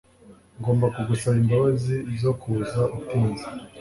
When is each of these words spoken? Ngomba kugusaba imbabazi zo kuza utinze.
Ngomba 0.59 0.85
kugusaba 0.95 1.35
imbabazi 1.43 1.95
zo 2.21 2.31
kuza 2.41 2.79
utinze. 2.97 3.45